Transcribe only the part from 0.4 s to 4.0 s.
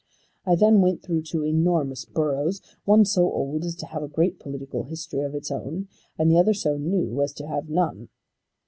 I then went through two enormous boroughs, one so old as to